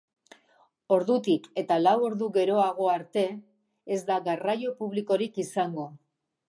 [0.95, 3.27] Ordutik eta lau ordu geroago arte,
[3.97, 5.91] ez da garraio publikorik izango.